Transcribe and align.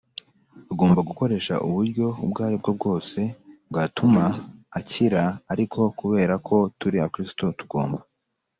agomba 0.71 0.99
gukoresha 1.09 1.53
uburyo 1.67 2.05
ubwo 2.23 2.39
ari 2.47 2.55
bwo 2.61 2.71
bwose 2.77 3.19
bwatuma 3.69 4.23
akira 4.79 5.23
Ariko 5.53 5.79
kubera 5.99 6.33
ko 6.47 6.55
turi 6.79 6.97
Abakristo 6.99 7.43
tugomba 7.59 7.99